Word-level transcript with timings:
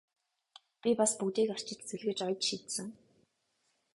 Би 0.81 0.89
бас 1.01 1.11
л 1.15 1.19
бүгдийг 1.19 1.49
арчиж 1.55 1.79
зүлгэж 1.89 2.19
оёж 2.27 2.41
шидсэн! 2.49 2.87